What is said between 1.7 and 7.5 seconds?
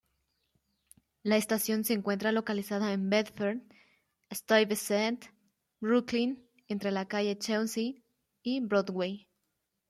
se encuentra localizada en Bedford-Stuyvesant, Brooklyn entre la Calle